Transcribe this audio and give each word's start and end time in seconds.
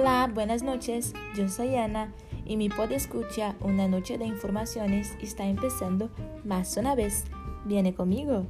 Hola, 0.00 0.30
buenas 0.32 0.62
noches. 0.62 1.12
Yo 1.36 1.50
soy 1.50 1.76
Ana 1.76 2.10
y 2.46 2.56
mi 2.56 2.70
pod 2.70 2.90
escucha 2.90 3.54
Una 3.60 3.86
Noche 3.86 4.16
de 4.16 4.24
Informaciones 4.24 5.14
está 5.20 5.44
empezando 5.44 6.08
más 6.42 6.74
una 6.78 6.94
vez. 6.94 7.26
Viene 7.66 7.92
conmigo. 7.92 8.46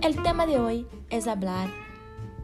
El 0.00 0.22
tema 0.22 0.46
de 0.46 0.58
hoy 0.58 0.86
es 1.10 1.26
hablar 1.26 1.68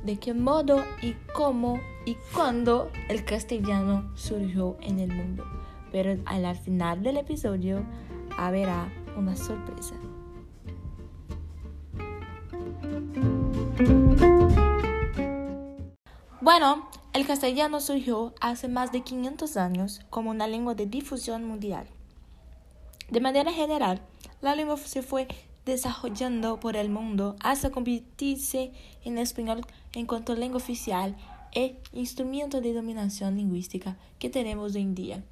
de 0.04 0.18
qué 0.18 0.34
modo 0.34 0.84
y 1.00 1.14
cómo 1.32 1.80
y 2.04 2.18
cuándo 2.34 2.90
el 3.08 3.24
castellano 3.24 4.12
surgió 4.14 4.76
en 4.82 5.00
el 5.00 5.10
mundo. 5.10 5.42
Pero 5.90 6.20
al 6.26 6.54
final 6.56 7.02
del 7.02 7.16
episodio 7.16 7.82
habrá 8.36 8.92
una 9.16 9.36
sorpresa. 9.36 9.94
Bueno, 16.40 16.88
el 17.14 17.26
castellano 17.26 17.80
surgió 17.80 18.34
hace 18.40 18.68
más 18.68 18.92
de 18.92 19.00
500 19.00 19.56
años 19.56 20.00
como 20.10 20.30
una 20.30 20.46
lengua 20.46 20.74
de 20.74 20.86
difusión 20.86 21.44
mundial. 21.44 21.86
De 23.10 23.20
manera 23.20 23.52
general, 23.52 24.02
la 24.42 24.54
lengua 24.54 24.76
se 24.76 25.02
fue 25.02 25.26
desarrollando 25.64 26.60
por 26.60 26.76
el 26.76 26.90
mundo 26.90 27.36
hasta 27.40 27.70
convertirse 27.70 28.72
en 29.04 29.18
español 29.18 29.64
en 29.94 30.06
cuanto 30.06 30.32
a 30.32 30.36
lengua 30.36 30.58
oficial 30.58 31.16
e 31.52 31.80
instrumento 31.92 32.60
de 32.60 32.74
dominación 32.74 33.36
lingüística 33.36 33.96
que 34.18 34.28
tenemos 34.28 34.74
hoy 34.74 34.82
en 34.82 34.94
día. 34.94 35.24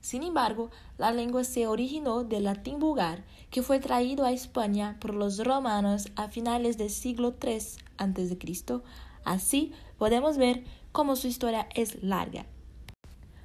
Sin 0.00 0.22
embargo, 0.22 0.70
la 0.98 1.10
lengua 1.10 1.44
se 1.44 1.66
originó 1.66 2.24
del 2.24 2.44
latín 2.44 2.78
vulgar, 2.78 3.24
que 3.50 3.62
fue 3.62 3.80
traído 3.80 4.24
a 4.24 4.32
España 4.32 4.96
por 5.00 5.14
los 5.14 5.38
romanos 5.44 6.08
a 6.16 6.28
finales 6.28 6.78
del 6.78 6.90
siglo 6.90 7.34
III 7.42 7.58
a.C. 7.98 8.80
Así 9.24 9.72
podemos 9.98 10.36
ver 10.36 10.64
cómo 10.92 11.16
su 11.16 11.26
historia 11.26 11.68
es 11.74 12.02
larga. 12.02 12.46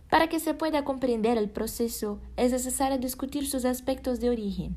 Para 0.09 0.27
que 0.27 0.39
se 0.39 0.53
pueda 0.53 0.83
comprender 0.83 1.37
el 1.37 1.49
proceso, 1.49 2.19
es 2.35 2.51
necesario 2.51 2.97
discutir 2.97 3.47
sus 3.47 3.63
aspectos 3.65 4.19
de 4.19 4.29
origen. 4.29 4.75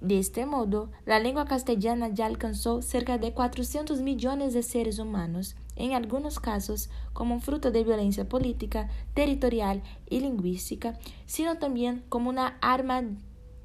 De 0.00 0.18
este 0.18 0.46
modo, 0.46 0.90
la 1.06 1.18
lengua 1.18 1.44
castellana 1.44 2.08
ya 2.08 2.26
alcanzó 2.26 2.82
cerca 2.82 3.18
de 3.18 3.32
400 3.32 4.00
millones 4.00 4.54
de 4.54 4.62
seres 4.62 4.98
humanos, 4.98 5.56
en 5.78 5.92
algunos 5.94 6.40
casos 6.40 6.90
como 7.12 7.40
fruto 7.40 7.70
de 7.70 7.84
violencia 7.84 8.28
política, 8.28 8.90
territorial 9.14 9.82
y 10.10 10.20
lingüística, 10.20 10.98
sino 11.24 11.56
también 11.56 12.04
como 12.08 12.28
una 12.28 12.58
arma 12.60 13.04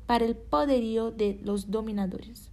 para 0.05 0.25
el 0.25 0.35
poderío 0.35 1.11
de 1.11 1.39
los 1.43 1.71
dominadores. 1.71 2.49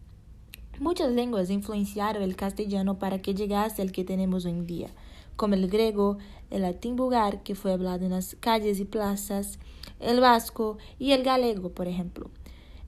Muchas 0.81 1.13
lenguas 1.13 1.51
influenciaron 1.51 2.23
el 2.23 2.37
castellano 2.37 2.99
para 2.99 3.21
que 3.21 3.35
llegase 3.35 3.83
al 3.83 3.93
que 3.93 4.03
tenemos 4.03 4.47
hoy 4.47 4.53
en 4.53 4.67
día, 4.67 4.89
como 5.37 5.55
el 5.55 5.69
griego, 5.69 6.17
el 6.49 6.63
latín 6.63 6.97
vulgar, 6.97 7.43
que 7.43 7.55
fue 7.55 7.73
hablado 7.73 8.07
en 8.07 8.13
las 8.13 8.37
calles 8.41 8.81
y 8.81 8.87
plazas, 8.87 9.59
el 10.01 10.21
vasco 10.21 10.79
y 10.99 11.13
el 11.13 11.23
galego, 11.23 11.71
por 11.71 11.87
ejemplo. 11.87 12.31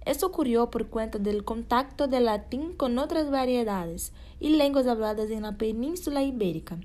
Esto 0.04 0.26
ocurrió 0.26 0.70
por 0.70 0.88
cuenta 0.88 1.18
del 1.18 1.44
contacto 1.44 2.08
del 2.08 2.24
latín 2.24 2.72
con 2.72 2.98
otras 2.98 3.30
variedades 3.30 4.12
y 4.40 4.50
lenguas 4.50 4.86
habladas 4.86 5.30
en 5.30 5.42
la 5.42 5.56
península 5.56 6.22
ibérica. 6.22 6.78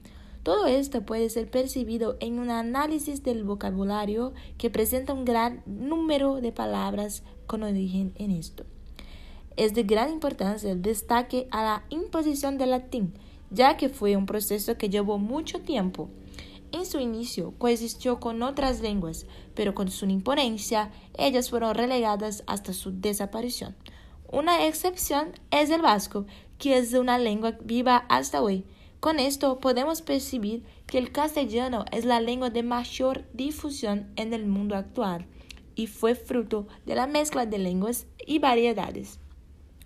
Todo 0.43 0.67
esto 0.67 1.01
puede 1.01 1.29
ser 1.29 1.49
percibido 1.49 2.15
en 2.21 2.39
un 2.39 2.51
análisis 2.51 3.23
del 3.23 3.43
vocabulario 3.43 4.33
que 4.57 4.69
presenta 4.69 5.13
un 5.13 5.25
gran 5.25 5.61
número 5.65 6.35
de 6.35 6.53
palabras 6.53 7.23
con 7.47 7.63
origen 7.63 8.13
en 8.15 8.31
esto. 8.31 8.63
Es 9.57 9.73
de 9.73 9.83
gran 9.83 10.09
importancia 10.09 10.71
el 10.71 10.81
destaque 10.81 11.47
a 11.51 11.63
la 11.63 11.83
imposición 11.89 12.57
del 12.57 12.69
latín, 12.69 13.13
ya 13.49 13.75
que 13.75 13.89
fue 13.89 14.15
un 14.15 14.25
proceso 14.25 14.77
que 14.77 14.89
llevó 14.89 15.17
mucho 15.17 15.59
tiempo. 15.59 16.09
En 16.71 16.85
su 16.85 16.99
inicio 16.99 17.53
coexistió 17.57 18.19
con 18.19 18.43
otras 18.43 18.81
lenguas, 18.81 19.25
pero 19.55 19.73
con 19.73 19.89
su 19.89 20.05
imponencia 20.05 20.91
ellas 21.17 21.49
fueron 21.49 21.75
relegadas 21.75 22.43
hasta 22.45 22.73
su 22.73 22.91
desaparición. 22.91 23.75
Una 24.29 24.65
excepción 24.65 25.31
es 25.51 25.69
el 25.69 25.81
vasco, 25.81 26.25
que 26.57 26.77
es 26.77 26.93
una 26.93 27.17
lengua 27.17 27.57
viva 27.63 28.05
hasta 28.09 28.41
hoy. 28.41 28.65
Con 28.99 29.19
esto 29.19 29.59
podemos 29.59 30.01
percibir 30.01 30.63
que 30.85 30.97
el 30.97 31.11
castellano 31.11 31.85
es 31.91 32.03
la 32.03 32.19
lengua 32.19 32.49
de 32.49 32.63
mayor 32.63 33.23
difusión 33.33 34.11
en 34.15 34.33
el 34.33 34.45
mundo 34.45 34.75
actual 34.75 35.27
y 35.75 35.87
fue 35.87 36.15
fruto 36.15 36.67
de 36.85 36.95
la 36.95 37.07
mezcla 37.07 37.45
de 37.45 37.59
lenguas 37.59 38.07
y 38.25 38.39
variedades. 38.39 39.19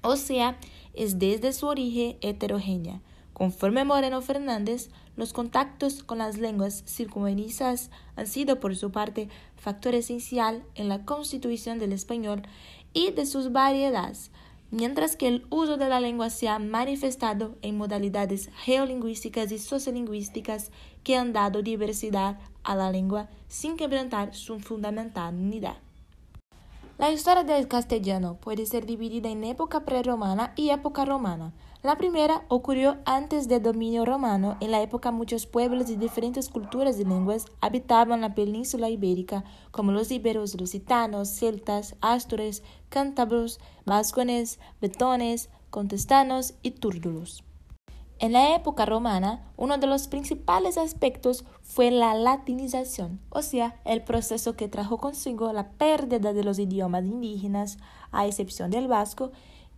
O 0.01 0.15
sea, 0.15 0.57
es 0.93 1.19
desde 1.19 1.53
su 1.53 1.67
origen 1.67 2.17
heterogénea. 2.21 3.01
Conforme 3.41 3.85
Moreno 3.85 4.21
Fernández, 4.21 4.91
los 5.15 5.33
contactos 5.33 6.03
con 6.03 6.19
las 6.19 6.37
lenguas 6.37 6.83
circunvenizas 6.85 7.89
han 8.15 8.27
sido 8.27 8.59
por 8.59 8.75
su 8.75 8.91
parte 8.91 9.29
factor 9.55 9.95
esencial 9.95 10.63
en 10.75 10.89
la 10.89 11.05
constitución 11.05 11.79
del 11.79 11.91
español 11.91 12.43
y 12.93 13.09
de 13.09 13.25
sus 13.25 13.51
variedades, 13.51 14.29
mientras 14.69 15.15
que 15.15 15.27
el 15.27 15.47
uso 15.49 15.77
de 15.77 15.89
la 15.89 15.99
lengua 15.99 16.29
se 16.29 16.49
ha 16.49 16.59
manifestado 16.59 17.55
en 17.63 17.79
modalidades 17.79 18.51
geolingüísticas 18.57 19.51
y 19.51 19.57
sociolingüísticas 19.57 20.69
que 21.03 21.15
han 21.17 21.33
dado 21.33 21.63
diversidad 21.63 22.37
a 22.61 22.75
la 22.75 22.91
lengua 22.91 23.27
sin 23.47 23.75
quebrantar 23.75 24.35
su 24.35 24.59
fundamental 24.59 25.33
unidad. 25.33 25.77
La 27.01 27.09
historia 27.09 27.43
del 27.43 27.67
castellano 27.67 28.37
puede 28.39 28.67
ser 28.67 28.85
dividida 28.85 29.27
en 29.27 29.43
época 29.43 29.85
prerromana 29.85 30.53
y 30.55 30.69
época 30.69 31.03
romana. 31.03 31.51
La 31.81 31.97
primera 31.97 32.45
ocurrió 32.47 32.99
antes 33.05 33.47
del 33.47 33.63
dominio 33.63 34.05
romano. 34.05 34.55
En 34.59 34.69
la 34.69 34.83
época 34.83 35.09
muchos 35.09 35.47
pueblos 35.47 35.87
de 35.87 35.97
diferentes 35.97 36.47
culturas 36.47 36.99
y 36.99 37.03
lenguas 37.03 37.47
habitaban 37.59 38.21
la 38.21 38.35
península 38.35 38.91
ibérica, 38.91 39.43
como 39.71 39.91
los 39.91 40.11
iberos, 40.11 40.53
lusitanos, 40.53 41.29
celtas, 41.29 41.95
astures, 42.01 42.61
cántabros, 42.89 43.59
vascones, 43.83 44.59
betones, 44.79 45.49
contestanos 45.71 46.53
y 46.61 46.69
túrdulos. 46.69 47.43
En 48.21 48.33
la 48.33 48.55
época 48.55 48.85
romana, 48.85 49.41
uno 49.57 49.79
de 49.79 49.87
los 49.87 50.07
principales 50.07 50.77
aspectos 50.77 51.43
fue 51.63 51.89
la 51.89 52.13
latinización, 52.13 53.19
o 53.31 53.41
sea, 53.41 53.81
el 53.83 54.03
proceso 54.03 54.55
que 54.55 54.67
trajo 54.67 54.99
consigo 54.99 55.51
la 55.53 55.71
pérdida 55.71 56.31
de 56.31 56.43
los 56.43 56.59
idiomas 56.59 57.03
indígenas, 57.03 57.79
a 58.11 58.27
excepción 58.27 58.69
del 58.69 58.87
vasco, 58.87 59.31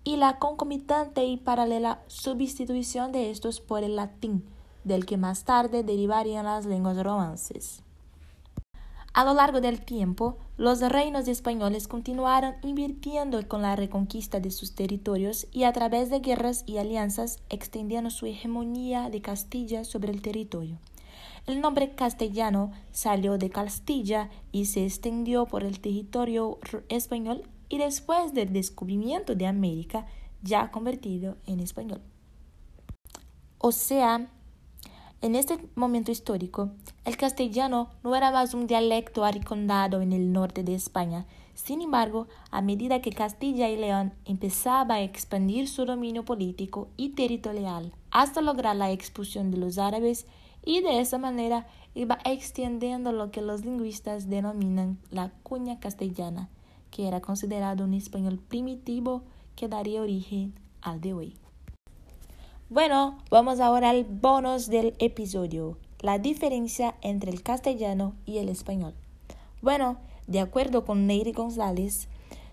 y 0.04 0.18
la 0.18 0.40
concomitante 0.40 1.24
y 1.24 1.38
paralela 1.38 2.02
sustitución 2.08 3.14
de 3.14 3.32
estos 3.32 3.62
por 3.62 3.82
el 3.86 3.96
latín, 3.96 4.44
del 4.84 5.06
que 5.06 5.16
más 5.16 5.46
tarde 5.46 5.84
derivarían 5.84 6.44
las 6.44 6.66
lenguas 6.66 7.02
romances. 7.02 7.82
A 9.14 9.24
lo 9.26 9.36
largo 9.36 9.62
del 9.62 9.80
tiempo, 9.80 10.40
los 10.58 10.80
reinos 10.82 11.28
españoles 11.28 11.88
continuaron 11.88 12.56
invirtiendo 12.64 13.48
con 13.48 13.62
la 13.62 13.76
reconquista 13.76 14.40
de 14.40 14.50
sus 14.50 14.74
territorios 14.74 15.46
y 15.52 15.66
a 15.66 15.72
través 15.72 16.10
de 16.10 16.20
guerras 16.20 16.64
y 16.66 16.78
alianzas 16.78 17.38
extendiendo 17.50 18.10
su 18.10 18.26
hegemonía 18.26 19.12
de 19.12 19.22
Castilla 19.22 19.84
sobre 19.84 20.12
el 20.12 20.24
territorio. 20.24 20.80
El 21.46 21.62
nombre 21.62 21.94
castellano 21.94 22.72
salió 22.92 23.38
de 23.38 23.52
Castilla 23.52 24.32
y 24.52 24.66
se 24.66 24.84
extendió 24.84 25.46
por 25.46 25.64
el 25.64 25.80
territorio 25.80 26.58
español 26.90 27.44
y 27.70 27.78
después 27.78 28.34
del 28.34 28.52
descubrimiento 28.52 29.36
de 29.36 29.46
América 29.46 30.08
ya 30.42 30.72
convertido 30.72 31.38
en 31.46 31.60
español. 31.60 32.02
O 33.60 33.72
sea, 33.72 34.28
en 35.24 35.36
este 35.36 35.58
momento 35.76 36.12
histórico, 36.12 36.72
el 37.06 37.16
castellano 37.16 37.88
no 38.04 38.14
era 38.14 38.30
más 38.30 38.54
un 38.54 38.68
dialecto 38.68 39.24
aricondado 39.24 40.02
en 40.02 40.12
el 40.12 40.34
norte 40.34 40.64
de 40.64 40.76
España. 40.76 41.26
Sin 41.54 41.82
embargo, 41.82 42.28
a 42.52 42.62
medida 42.62 43.02
que 43.02 43.14
Castilla 43.14 43.70
y 43.70 43.78
León 43.78 44.12
empezaba 44.26 44.96
a 44.96 45.02
expandir 45.02 45.70
su 45.70 45.86
dominio 45.86 46.26
político 46.26 46.90
y 46.98 47.12
territorial 47.12 47.94
hasta 48.12 48.42
lograr 48.42 48.76
la 48.76 48.92
expulsión 48.92 49.50
de 49.50 49.60
los 49.60 49.78
árabes, 49.78 50.28
y 50.66 50.82
de 50.82 51.00
esa 51.00 51.18
manera 51.18 51.68
iba 51.96 52.20
extendiendo 52.26 53.14
lo 53.14 53.32
que 53.32 53.42
los 53.42 53.64
lingüistas 53.64 54.30
denominan 54.30 54.98
la 55.10 55.32
cuña 55.42 55.80
castellana, 55.80 56.50
que 56.92 57.08
era 57.08 57.22
considerado 57.22 57.86
un 57.86 57.94
español 57.94 58.40
primitivo 58.40 59.24
que 59.56 59.70
daría 59.70 60.02
origen 60.02 60.54
al 60.82 61.00
de 61.00 61.14
hoy. 61.14 61.43
Bueno, 62.74 63.20
vamos 63.30 63.60
ahora 63.60 63.92
al 63.92 64.04
bonus 64.04 64.66
del 64.66 64.96
episodio, 64.98 65.78
la 66.00 66.18
diferencia 66.18 66.96
entre 67.04 67.30
el 67.30 67.44
castellano 67.44 68.16
y 68.26 68.40
el 68.40 68.50
español. 68.50 68.96
Bueno, 69.62 69.98
de 70.26 70.40
acuerdo 70.40 70.84
con 70.84 71.06
Neyri 71.06 71.34
González, 71.34 72.08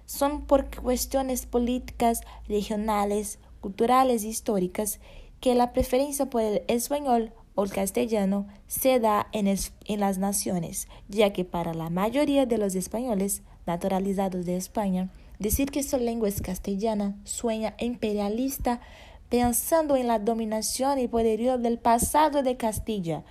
son 0.04 0.42
por 0.42 0.66
cuestiones 0.76 1.46
políticas, 1.46 2.20
regionales, 2.48 3.38
culturales 3.62 4.22
e 4.24 4.28
históricas 4.28 5.00
que 5.40 5.54
la 5.54 5.72
preferencia 5.72 6.26
por 6.26 6.42
el 6.42 6.64
español 6.68 7.32
o 7.54 7.64
el 7.64 7.70
castellano 7.70 8.46
se 8.66 9.00
da 9.00 9.26
en, 9.32 9.46
en, 9.46 10.00
las 10.00 10.18
naciones, 10.18 10.86
ya 11.08 11.32
que 11.32 11.46
para 11.46 11.72
la 11.72 11.88
mayoría 11.88 12.44
de 12.44 12.58
los 12.58 12.74
españoles 12.74 13.40
naturalizados 13.64 14.44
de 14.44 14.58
España, 14.58 15.08
Decir 15.40 15.70
que 15.70 15.82
su 15.82 15.96
lengua 15.96 16.28
es 16.28 16.42
castellana 16.42 17.16
suena 17.24 17.74
imperialista 17.78 18.82
pensando 19.30 19.96
en 19.96 20.08
la 20.08 20.18
dominación 20.18 20.98
y 20.98 21.08
poderío 21.08 21.56
del 21.56 21.78
pasado 21.78 22.42
de 22.42 22.56
Castilla, 22.56 23.24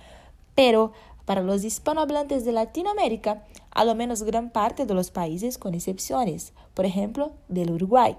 pero 0.56 0.92
para 1.26 1.42
los 1.42 1.62
hispanohablantes 1.62 2.44
de 2.44 2.52
Latinoamérica, 2.52 3.44
a 3.70 3.84
lo 3.84 3.94
menos 3.94 4.24
gran 4.24 4.50
parte 4.50 4.86
de 4.86 4.94
los 4.94 5.12
países, 5.12 5.58
con 5.58 5.74
excepciones, 5.74 6.54
por 6.74 6.86
ejemplo, 6.86 7.32
del 7.48 7.70
Uruguay, 7.70 8.16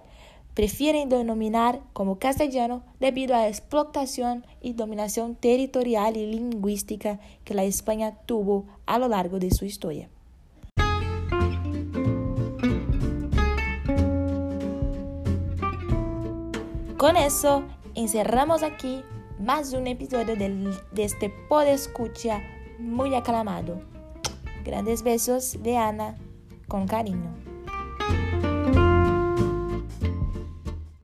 prefieren 0.54 1.10
denominar 1.10 1.82
como 1.94 2.20
castellano 2.20 2.84
debido 3.00 3.36
a 3.36 3.40
la 3.40 3.48
explotación 3.48 4.46
y 4.62 4.74
dominación 4.74 5.36
territorial 5.36 6.18
y 6.18 6.28
lingüística 6.28 7.20
que 7.44 7.54
la 7.54 7.64
España 7.64 8.18
tuvo 8.26 8.66
a 8.86 9.00
lo 9.00 9.08
largo 9.08 9.40
de 9.40 9.52
su 9.52 9.66
historia. 9.66 10.08
Con 17.02 17.18
eso, 17.18 17.64
encerramos 17.96 18.62
aquí 18.62 19.04
más 19.40 19.74
un 19.74 19.88
episodio 19.88 20.36
de 20.36 20.78
este 20.98 21.32
pod 21.50 21.64
escucha 21.64 22.44
muy 22.78 23.16
aclamado. 23.16 23.82
Grandes 24.64 25.02
besos 25.02 25.58
de 25.64 25.78
Ana, 25.78 26.16
con 26.68 26.86
cariño. 26.86 27.34